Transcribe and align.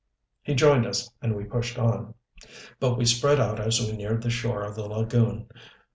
He 0.41 0.55
joined 0.55 0.87
us, 0.87 1.11
and 1.21 1.35
we 1.35 1.43
pushed 1.43 1.77
on, 1.77 2.15
but 2.79 2.95
we 2.97 3.05
spread 3.05 3.39
out 3.39 3.59
as 3.59 3.79
we 3.79 3.91
neared 3.95 4.23
the 4.23 4.31
shore 4.31 4.63
of 4.63 4.73
the 4.73 4.85
lagoon. 4.87 5.47